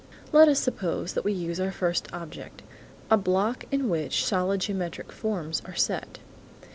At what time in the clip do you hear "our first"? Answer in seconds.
1.59-2.11